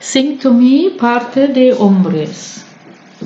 [0.00, 2.64] Sing to me parte de hombres.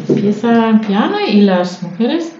[0.08, 2.32] Empieza en piano y las mujeres.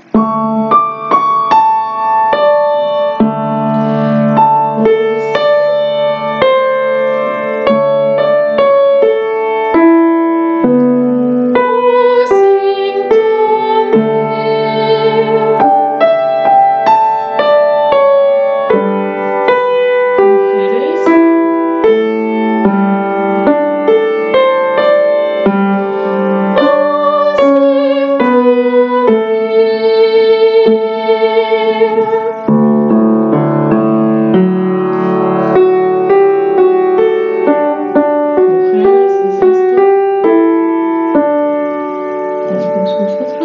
[42.79, 43.42] 有什么缺？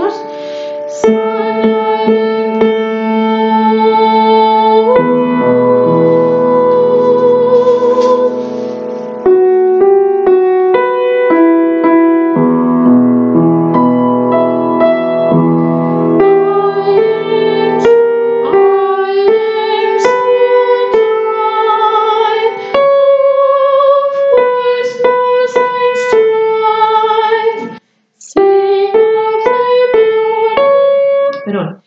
[31.48, 31.87] Mujeres.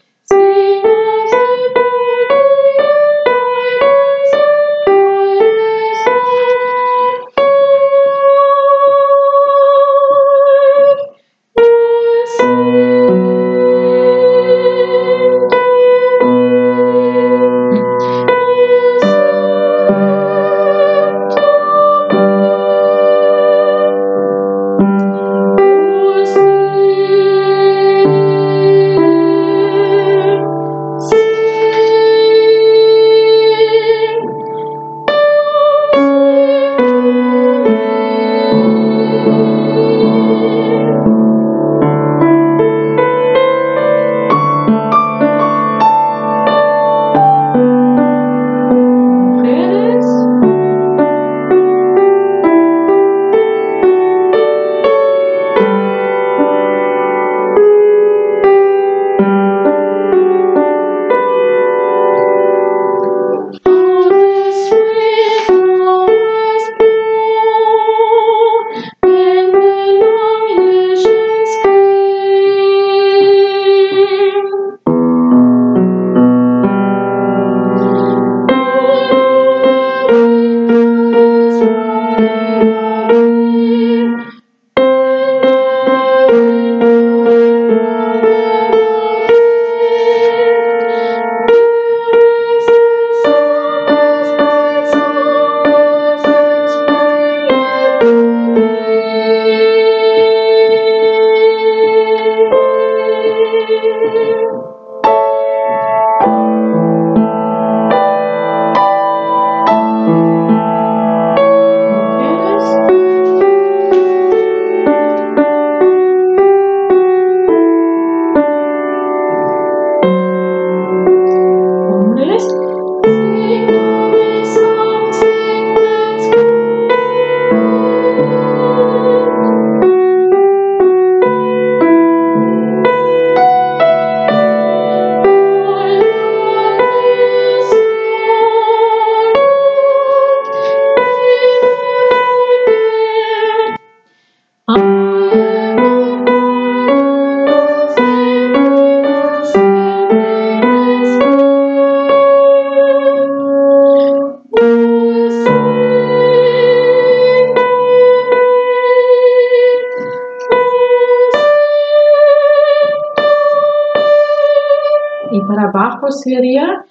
[165.32, 166.84] Y para abajo sería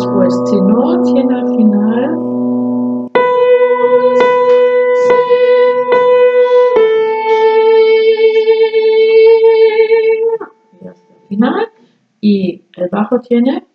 [0.00, 2.16] Después tenor tiene al final.
[11.28, 11.68] Y final.
[12.22, 13.66] Y el bajo tiene.